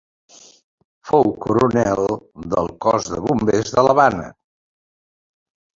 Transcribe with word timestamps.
Fou 1.09 1.29
coronel 1.43 2.01
del 2.55 2.73
cos 2.87 3.09
de 3.13 3.21
bombers 3.29 3.77
de 3.79 3.87
l’Havana. 3.91 4.29